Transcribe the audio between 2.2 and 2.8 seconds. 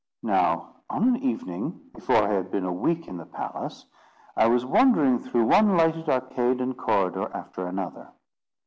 I had been a